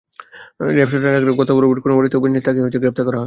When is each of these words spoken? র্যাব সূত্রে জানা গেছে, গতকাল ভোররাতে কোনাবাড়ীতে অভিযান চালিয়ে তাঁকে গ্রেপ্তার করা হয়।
র্যাব 0.75 0.87
সূত্রে 0.91 1.03
জানা 1.05 1.15
গেছে, 1.15 1.37
গতকাল 1.39 1.55
ভোররাতে 1.59 1.83
কোনাবাড়ীতে 1.85 2.15
অভিযান 2.19 2.33
চালিয়ে 2.45 2.45
তাঁকে 2.67 2.81
গ্রেপ্তার 2.83 3.03
করা 3.05 3.15
হয়। 3.17 3.19